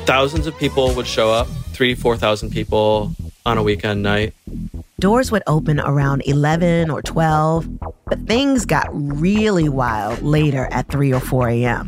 [0.05, 3.15] Thousands of people would show up, three, 4,000 people
[3.47, 4.35] on a weekend night.
[5.01, 7.69] Doors would open around 11 or 12,
[8.07, 11.87] but things got really wild later at 3 or 4 a.m.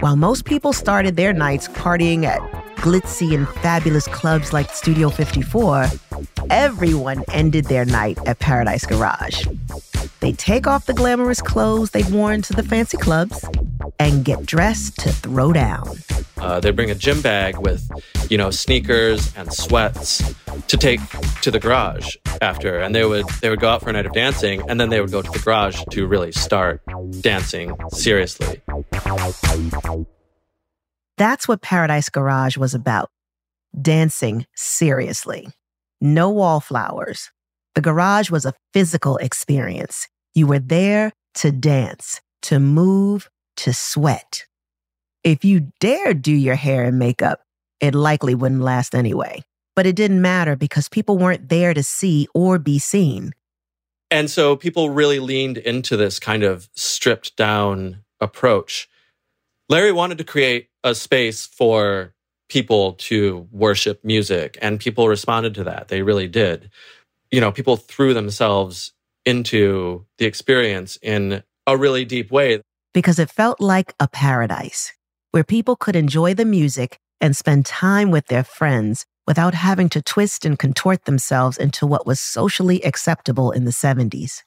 [0.00, 2.40] While most people started their nights partying at
[2.76, 5.86] glitzy and fabulous clubs like Studio 54,
[6.50, 9.46] everyone ended their night at Paradise Garage.
[10.22, 13.44] They take off the glamorous clothes they've worn to the fancy clubs
[13.98, 15.98] and get dressed to throw down.
[16.36, 17.90] Uh, they'd bring a gym bag with,
[18.30, 20.22] you know, sneakers and sweats
[20.68, 21.00] to take
[21.40, 24.12] to the garage after, and they would they would go out for a night of
[24.12, 26.80] dancing, and then they would go to the garage to really start
[27.20, 28.62] dancing seriously.
[31.18, 33.10] That's what Paradise Garage was about
[33.80, 35.48] dancing seriously.
[36.00, 37.32] No wallflowers.
[37.74, 40.08] The garage was a physical experience.
[40.34, 44.46] You were there to dance, to move, to sweat.
[45.24, 47.40] If you dared do your hair and makeup,
[47.80, 49.42] it likely wouldn't last anyway.
[49.74, 53.32] But it didn't matter because people weren't there to see or be seen.
[54.10, 58.88] And so people really leaned into this kind of stripped down approach.
[59.70, 62.14] Larry wanted to create a space for
[62.50, 65.88] people to worship music, and people responded to that.
[65.88, 66.70] They really did.
[67.32, 68.92] You know, people threw themselves
[69.24, 72.60] into the experience in a really deep way.
[72.94, 74.92] Because it felt like a paradise
[75.30, 80.02] where people could enjoy the music and spend time with their friends without having to
[80.02, 84.42] twist and contort themselves into what was socially acceptable in the 70s.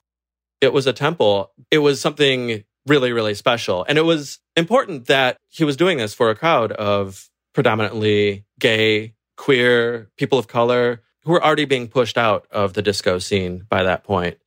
[0.62, 1.52] It was a temple.
[1.72, 3.84] It was something really, really special.
[3.88, 9.16] And it was important that he was doing this for a crowd of predominantly gay,
[9.38, 13.84] queer, people of color who were already being pushed out of the disco scene by
[13.84, 14.38] that point.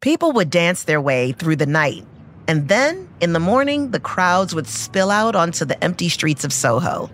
[0.00, 2.04] People would dance their way through the night.
[2.46, 6.52] And then, in the morning, the crowds would spill out onto the empty streets of
[6.52, 7.10] Soho.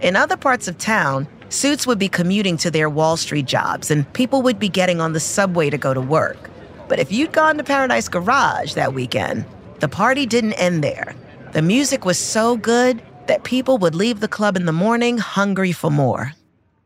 [0.00, 4.10] In other parts of town, suits would be commuting to their Wall Street jobs, and
[4.14, 6.50] people would be getting on the subway to go to work.
[6.88, 9.44] But if you'd gone to Paradise Garage that weekend,
[9.80, 11.14] the party didn't end there.
[11.52, 15.72] The music was so good that people would leave the club in the morning hungry
[15.72, 16.32] for more.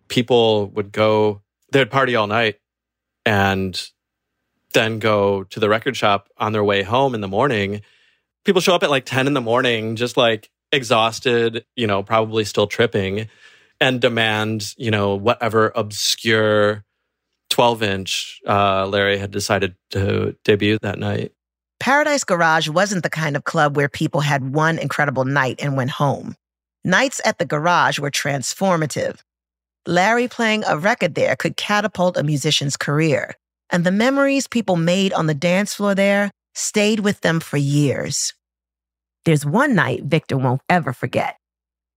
[0.09, 1.43] People would go,
[1.73, 2.61] they'd party all night
[3.25, 3.91] and
[4.75, 7.81] then go to the record shop on their way home in the morning.
[8.45, 12.45] People show up at like 10 in the morning, just like exhausted, you know, probably
[12.45, 13.29] still tripping,
[13.85, 16.85] and demand, you know, whatever obscure
[17.51, 21.33] 12 inch uh, Larry had decided to debut that night.
[21.81, 25.91] Paradise Garage wasn't the kind of club where people had one incredible night and went
[25.91, 26.35] home.
[26.83, 29.19] Nights at the garage were transformative.
[29.87, 33.35] Larry playing a record there could catapult a musician's career
[33.71, 38.33] and the memories people made on the dance floor there stayed with them for years.
[39.27, 41.37] There's one night Victor won't ever forget.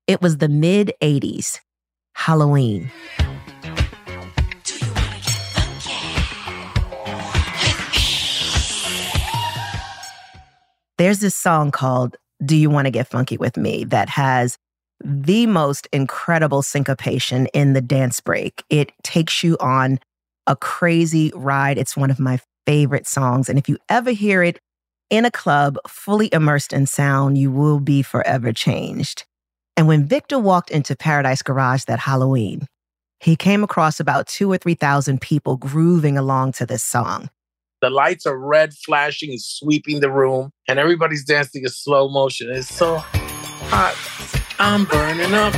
[0.08, 1.60] It was the mid 80s,
[2.18, 2.92] Halloween.
[10.98, 14.58] There's this song called Do You Want to Get Funky with Me that has
[15.06, 18.64] the most incredible syncopation in the dance break.
[18.70, 20.00] It takes you on
[20.48, 21.78] a crazy ride.
[21.78, 23.48] It's one of my favorite songs.
[23.48, 24.60] And if you ever hear it
[25.12, 29.24] in a club fully immersed in sound, you will be forever changed.
[29.78, 32.66] And when Victor walked into Paradise Garage that Halloween,
[33.20, 37.30] he came across about two or 3,000 people grooving along to this song.
[37.82, 42.50] The lights are red, flashing and sweeping the room, and everybody's dancing in slow motion.
[42.52, 43.96] It's so hot.
[44.58, 45.54] I'm burning up.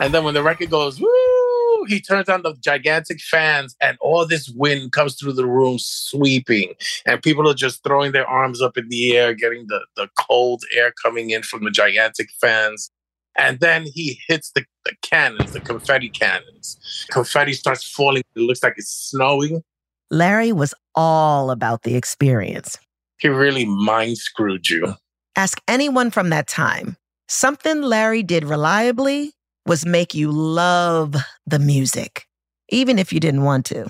[0.00, 1.49] And then when the record goes, woo,
[1.84, 6.74] he turns on the gigantic fans and all this wind comes through the room sweeping.
[7.06, 10.62] And people are just throwing their arms up in the air, getting the, the cold
[10.74, 12.90] air coming in from the gigantic fans.
[13.36, 17.06] And then he hits the, the cannons, the confetti cannons.
[17.10, 18.22] Confetti starts falling.
[18.34, 19.62] It looks like it's snowing.
[20.10, 22.76] Larry was all about the experience.
[23.18, 24.94] He really mind screwed you.
[25.36, 26.96] Ask anyone from that time.
[27.28, 29.32] Something Larry did reliably
[29.66, 32.26] was make you love the music,
[32.68, 33.88] even if you didn't want to.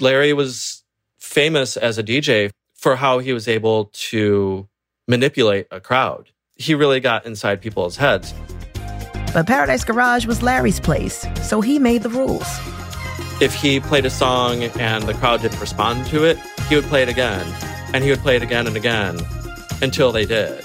[0.00, 0.82] Larry was
[1.18, 4.68] famous as a DJ for how he was able to
[5.08, 6.30] manipulate a crowd.
[6.56, 8.34] He really got inside people's heads.
[9.32, 12.46] But Paradise Garage was Larry's place, so he made the rules.
[13.40, 16.38] If he played a song and the crowd didn't respond to it,
[16.68, 17.44] he would play it again,
[17.92, 19.18] and he would play it again and again
[19.82, 20.64] until they did.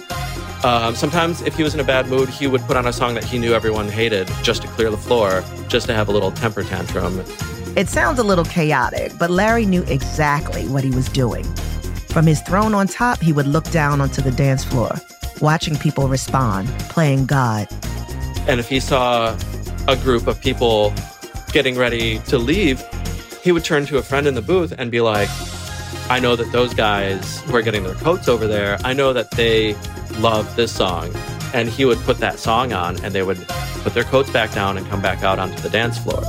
[0.64, 3.14] Um, sometimes, if he was in a bad mood, he would put on a song
[3.14, 6.32] that he knew everyone hated just to clear the floor, just to have a little
[6.32, 7.24] temper tantrum.
[7.78, 11.46] It sounds a little chaotic, but Larry knew exactly what he was doing.
[12.10, 14.96] From his throne on top, he would look down onto the dance floor,
[15.40, 17.68] watching people respond, playing God.
[18.48, 19.38] And if he saw
[19.88, 20.94] a group of people
[21.54, 22.84] getting ready to leave,
[23.42, 25.30] he would turn to a friend in the booth and be like,
[26.10, 29.30] I know that those guys who are getting their coats over there, I know that
[29.32, 29.76] they
[30.18, 31.14] love this song.
[31.54, 33.38] And he would put that song on and they would
[33.84, 36.24] put their coats back down and come back out onto the dance floor.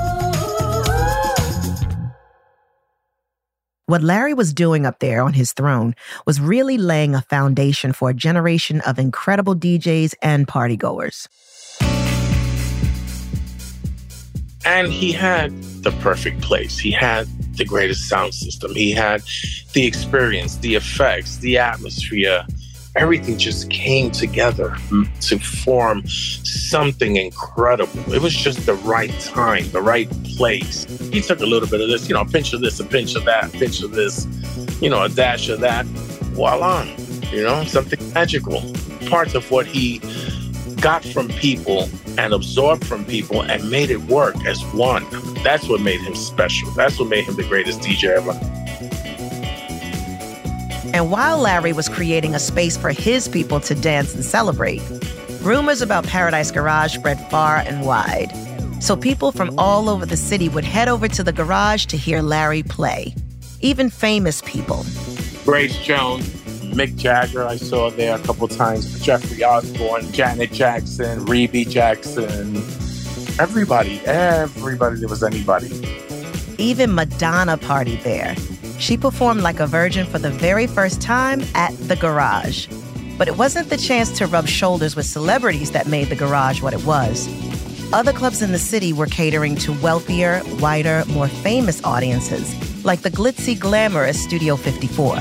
[3.86, 5.94] What Larry was doing up there on his throne
[6.26, 11.26] was really laying a foundation for a generation of incredible DJs and partygoers.
[14.64, 15.50] And he had
[15.82, 16.78] the perfect place.
[16.78, 18.74] He had the greatest sound system.
[18.74, 19.22] He had
[19.72, 22.44] the experience, the effects, the atmosphere,
[22.96, 25.04] everything just came together hmm.
[25.20, 28.12] to form something incredible.
[28.12, 30.84] It was just the right time, the right place.
[31.12, 33.14] He took a little bit of this, you know, a pinch of this, a pinch
[33.14, 34.26] of that, a pinch of this,
[34.80, 35.86] you know, a dash of that.
[36.34, 36.84] Voila,
[37.32, 38.62] you know, something magical.
[39.08, 40.00] Parts of what he
[40.80, 45.06] got from people and absorbed from people and made it work as one.
[45.42, 46.70] That's what made him special.
[46.72, 48.32] That's what made him the greatest DJ ever.
[50.92, 54.82] And while Larry was creating a space for his people to dance and celebrate,
[55.40, 58.32] rumors about Paradise Garage spread far and wide.
[58.80, 62.22] So people from all over the city would head over to the garage to hear
[62.22, 63.14] Larry play.
[63.60, 64.84] Even famous people.
[65.44, 66.39] Grace Jones,
[66.70, 72.56] Mick Jagger, I saw there a couple times, Jeffrey Osborne, Janet Jackson, Rebbie Jackson.
[73.40, 75.70] Everybody, everybody, there was anybody.
[76.58, 78.36] Even Madonna partied there.
[78.78, 82.68] She performed like a virgin for the very first time at the garage.
[83.18, 86.72] But it wasn't the chance to rub shoulders with celebrities that made the garage what
[86.72, 87.28] it was.
[87.92, 92.54] Other clubs in the city were catering to wealthier, whiter, more famous audiences,
[92.84, 95.16] like the glitzy, glamorous Studio 54.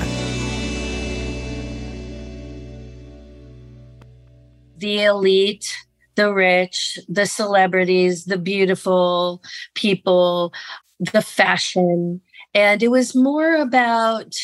[4.79, 5.73] The elite,
[6.15, 9.41] the rich, the celebrities, the beautiful
[9.75, 10.53] people,
[10.99, 12.21] the fashion,
[12.53, 14.35] and it was more about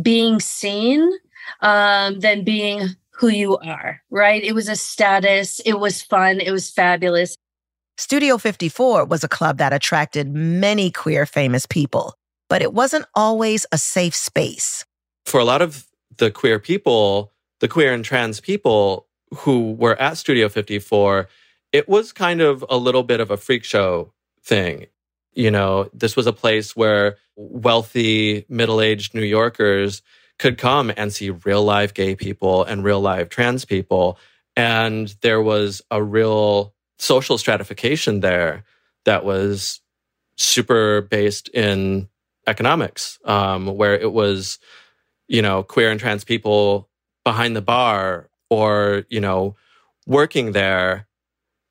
[0.00, 1.10] being seen
[1.60, 4.42] um, than being who you are, right?
[4.42, 7.36] It was a status, it was fun, it was fabulous.
[7.96, 12.14] Studio 54 was a club that attracted many queer famous people,
[12.48, 14.84] but it wasn't always a safe space.
[15.24, 15.86] For a lot of
[16.18, 19.05] the queer people, the queer and trans people
[19.38, 21.28] who were at Studio 54,
[21.72, 24.12] it was kind of a little bit of a freak show
[24.42, 24.86] thing.
[25.32, 30.02] You know, this was a place where wealthy, middle aged New Yorkers
[30.38, 34.18] could come and see real live gay people and real live trans people.
[34.54, 38.64] And there was a real social stratification there
[39.04, 39.80] that was
[40.36, 42.08] super based in
[42.46, 44.58] economics, um, where it was,
[45.28, 46.88] you know, queer and trans people
[47.24, 49.56] behind the bar or, you know,
[50.06, 51.06] working there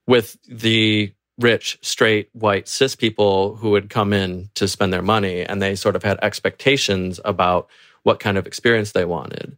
[0.08, 5.44] with the rich, straight, white, cis people who would come in to spend their money.
[5.44, 7.70] And they sort of had expectations about
[8.04, 9.58] what kind of experience they wanted.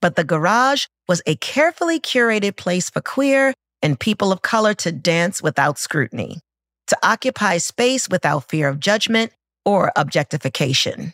[0.00, 4.92] But the garage was a carefully curated place for queer and people of color to
[4.92, 6.40] dance without scrutiny,
[6.86, 9.32] to occupy space without fear of judgment
[9.64, 11.12] or objectification.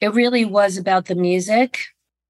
[0.00, 1.86] It really was about the music.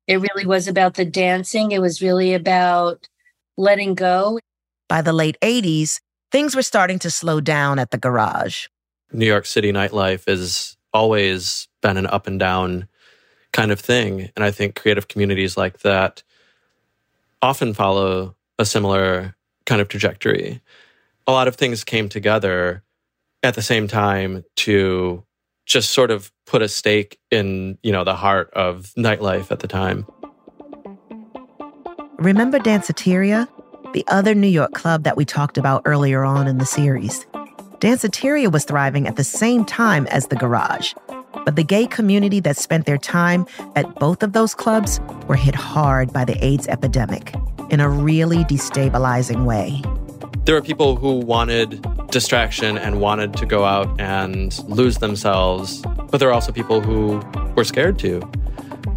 [0.06, 1.72] It really was about the dancing.
[1.72, 3.06] It was really about
[3.56, 4.38] letting go.
[4.88, 6.00] By the late 80s,
[6.30, 8.66] things were starting to slow down at the garage.
[9.12, 12.88] New York City nightlife has always been an up and down
[13.52, 14.30] kind of thing.
[14.34, 16.22] And I think creative communities like that
[17.40, 19.36] often follow a similar
[19.66, 20.60] kind of trajectory.
[21.26, 22.82] A lot of things came together
[23.42, 25.24] at the same time to
[25.66, 29.68] just sort of put a stake in, you know, the heart of nightlife at the
[29.68, 30.06] time.
[32.18, 33.48] Remember Danceteria?
[33.92, 37.26] the other New York club that we talked about earlier on in the series.
[37.78, 40.94] Danceteria was thriving at the same time as the garage.
[41.44, 45.54] But the gay community that spent their time at both of those clubs were hit
[45.54, 47.34] hard by the AIDS epidemic
[47.70, 49.82] in a really destabilizing way.
[50.44, 56.18] There were people who wanted distraction and wanted to go out and lose themselves, but
[56.18, 57.20] there are also people who
[57.56, 58.22] were scared to.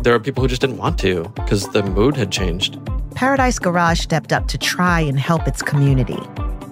[0.04, 2.78] There are people who just didn't want to because the mood had changed.
[3.16, 6.20] Paradise Garage stepped up to try and help its community.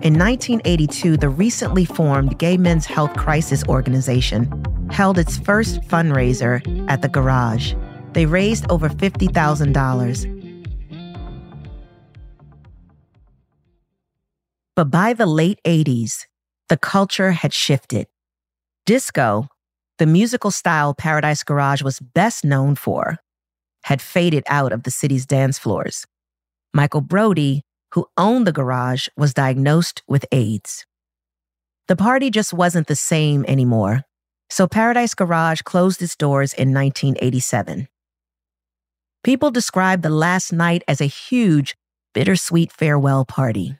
[0.04, 4.52] In 1982, the recently formed Gay Men's Health Crisis Organization
[4.91, 7.74] held its first fundraiser at the garage.
[8.12, 10.30] They raised over $50,000.
[14.76, 16.26] But by the late 80s,
[16.74, 18.07] the culture had shifted.
[18.88, 19.47] Disco,
[19.99, 23.17] the musical style Paradise Garage was best known for,
[23.84, 26.07] had faded out of the city's dance floors.
[26.74, 27.61] Michael Brody,
[27.93, 30.88] who owned the garage, was diagnosed with AIDS.
[31.88, 34.01] The party just wasn't the same anymore,
[34.49, 37.88] so Paradise Garage closed its doors in 1987.
[39.24, 41.76] People described the last night as a huge,
[42.15, 43.78] bittersweet farewell party.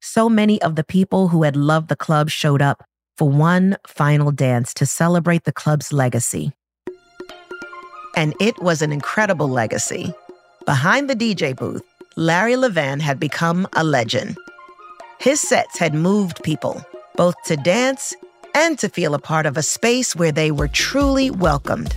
[0.00, 2.84] So many of the people who had loved the club showed up
[3.16, 6.52] for one final dance to celebrate the club's legacy.
[8.14, 10.12] And it was an incredible legacy.
[10.66, 11.82] Behind the DJ booth,
[12.16, 14.36] Larry Levan had become a legend.
[15.18, 16.84] His sets had moved people,
[17.16, 18.14] both to dance
[18.54, 21.96] and to feel a part of a space where they were truly welcomed.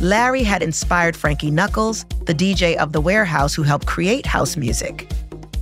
[0.00, 5.08] Larry had inspired Frankie Knuckles, the DJ of the warehouse who helped create house music.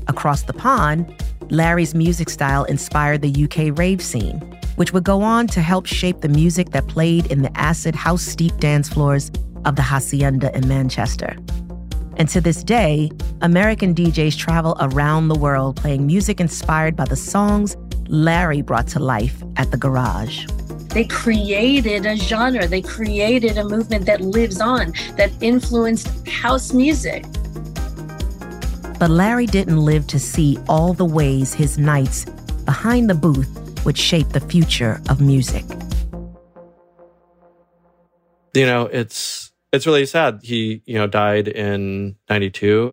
[0.08, 1.14] Across the pond,
[1.50, 4.38] Larry's music style inspired the UK rave scene,
[4.76, 8.22] which would go on to help shape the music that played in the acid house
[8.22, 9.30] steep dance floors
[9.64, 11.36] of the Hacienda in Manchester.
[12.16, 17.16] And to this day, American DJs travel around the world playing music inspired by the
[17.16, 17.76] songs
[18.08, 20.46] Larry brought to life at the garage.
[20.90, 27.24] They created a genre, they created a movement that lives on, that influenced house music.
[29.00, 32.26] But Larry didn't live to see all the ways his nights
[32.66, 33.48] behind the booth
[33.86, 35.64] would shape the future of music.
[38.52, 40.40] You know, it's it's really sad.
[40.42, 42.92] He, you know, died in 92.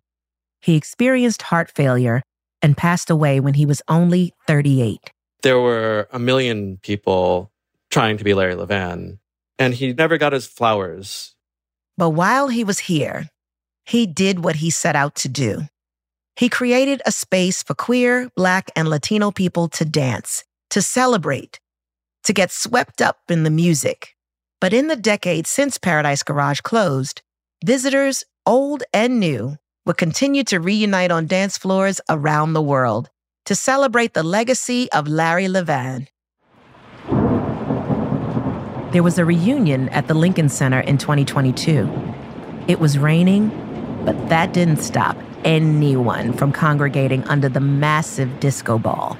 [0.62, 2.22] He experienced heart failure
[2.62, 5.12] and passed away when he was only 38.
[5.42, 7.52] There were a million people
[7.90, 9.18] trying to be Larry Levan,
[9.58, 11.34] and he never got his flowers.
[11.98, 13.28] But while he was here,
[13.84, 15.66] he did what he set out to do.
[16.38, 21.58] He created a space for queer, Black, and Latino people to dance, to celebrate,
[22.22, 24.14] to get swept up in the music.
[24.60, 27.22] But in the decades since Paradise Garage closed,
[27.64, 33.10] visitors, old and new, would continue to reunite on dance floors around the world
[33.46, 36.06] to celebrate the legacy of Larry Levan.
[38.92, 41.90] There was a reunion at the Lincoln Center in 2022.
[42.68, 43.48] It was raining,
[44.04, 49.16] but that didn't stop anyone from congregating under the massive disco ball.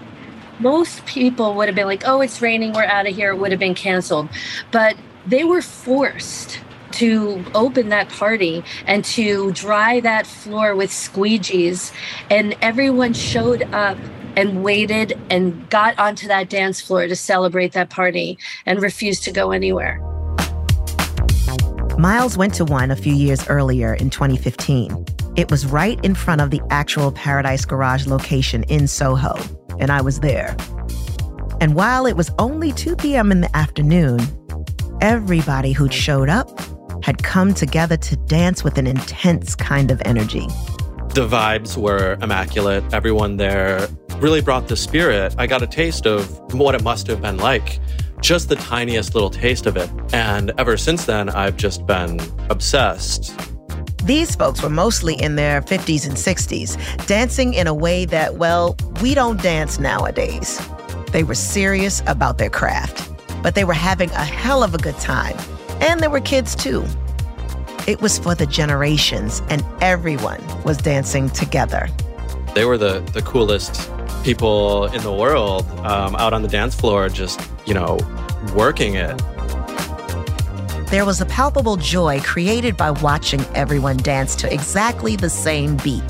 [0.59, 3.53] Most people would have been like, oh, it's raining, we're out of here, it would
[3.53, 4.29] have been canceled.
[4.73, 4.97] But
[5.27, 6.61] they were forced
[6.93, 11.93] to open that party and to dry that floor with squeegees.
[12.31, 13.99] And everyone showed up
[14.37, 19.33] and waited and got onto that dance floor to celebrate that party and refused to
[19.33, 20.01] go anywhere.
[21.99, 25.18] Miles went to one a few years earlier in 2015.
[25.39, 29.37] It was right in front of the actual Paradise Garage location in Soho,
[29.79, 30.57] and I was there.
[31.61, 33.31] And while it was only 2 p.m.
[33.31, 34.19] in the afternoon,
[35.01, 36.51] everybody who'd showed up
[37.05, 40.49] had come together to dance with an intense kind of energy.
[41.15, 42.83] The vibes were immaculate.
[42.93, 43.87] Everyone there
[44.17, 45.37] really brought the spirit.
[45.39, 47.79] I got a taste of what it must have been like
[48.21, 49.89] just the tiniest little taste of it.
[50.13, 52.19] And ever since then, I've just been
[52.51, 53.33] obsessed.
[54.05, 58.77] These folks were mostly in their 50s and 60s, dancing in a way that, well,
[59.03, 60.61] we don't dance nowadays.
[61.13, 63.11] They were serious about their craft,
[63.43, 65.37] but they were having a hell of a good time.
[65.81, 66.87] And there were kids too.
[67.87, 71.89] It was for the generations, and everyone was dancing together.
[72.55, 73.91] They were the, the coolest
[74.23, 77.99] people in the world um, out on the dance floor, just, you know,
[78.55, 79.21] working it.
[80.91, 86.03] There was a palpable joy created by watching everyone dance to exactly the same beat.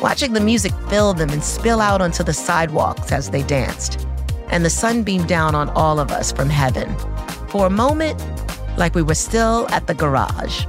[0.00, 4.06] Watching the music fill them and spill out onto the sidewalks as they danced.
[4.50, 6.96] And the sun beamed down on all of us from heaven.
[7.48, 8.24] For a moment,
[8.76, 10.64] like we were still at the garage.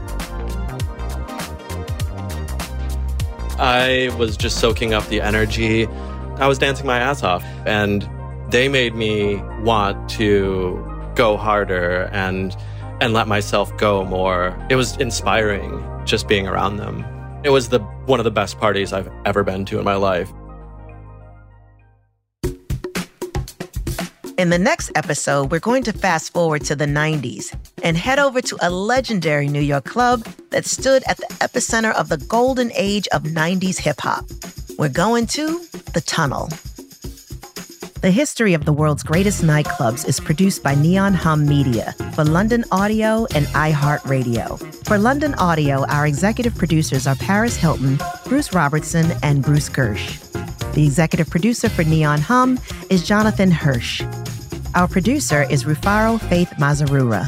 [3.59, 5.85] I was just soaking up the energy.
[6.37, 8.09] I was dancing my ass off, and
[8.49, 12.57] they made me want to go harder and
[13.01, 14.57] and let myself go more.
[14.69, 17.05] It was inspiring just being around them.
[17.43, 20.31] It was the one of the best parties I've ever been to in my life.
[24.37, 28.41] In the next episode, we're going to fast forward to the 90s and head over
[28.41, 33.05] to a legendary New York club that stood at the epicenter of the golden age
[33.09, 34.25] of 90s hip hop.
[34.77, 35.59] We're going to
[35.93, 36.47] the Tunnel.
[38.01, 42.63] The history of the world's greatest nightclubs is produced by Neon Hum Media for London
[42.71, 44.57] Audio and iHeartRadio.
[44.85, 50.17] For London Audio, our executive producers are Paris Hilton, Bruce Robertson, and Bruce Gersh.
[50.71, 52.57] The executive producer for Neon Hum
[52.89, 54.01] is Jonathan Hirsch.
[54.75, 57.27] Our producer is Rufaro Faith Mazarura.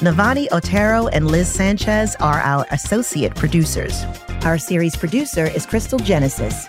[0.00, 4.04] Navani Otero and Liz Sanchez are our associate producers.
[4.42, 6.68] Our series producer is Crystal Genesis.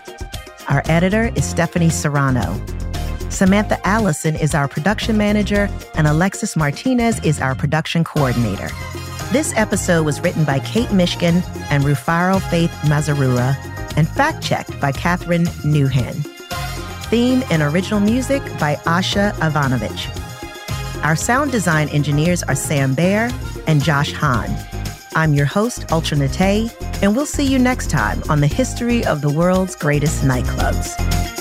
[0.70, 2.58] Our editor is Stephanie Serrano.
[3.32, 8.70] Samantha Allison is our production manager, and Alexis Martinez is our production coordinator.
[9.32, 13.56] This episode was written by Kate Mishkin and Rufaro Faith Mazarura
[13.96, 16.26] and fact checked by Catherine Newhan.
[17.06, 20.10] Theme and original music by Asha Ivanovich.
[21.04, 23.32] Our sound design engineers are Sam Baer
[23.66, 24.50] and Josh Hahn.
[25.16, 26.72] I'm your host, Ultra Nate,
[27.02, 31.41] and we'll see you next time on the history of the world's greatest nightclubs.